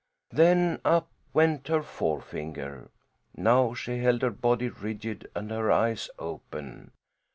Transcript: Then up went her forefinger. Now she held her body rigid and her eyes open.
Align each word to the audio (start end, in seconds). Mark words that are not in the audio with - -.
Then 0.31 0.81
up 0.83 1.09
went 1.31 1.67
her 1.67 1.83
forefinger. 1.83 2.89
Now 3.37 3.75
she 3.75 3.99
held 3.99 4.23
her 4.23 4.31
body 4.31 4.67
rigid 4.69 5.29
and 5.35 5.51
her 5.51 5.71
eyes 5.71 6.09
open. 6.17 6.89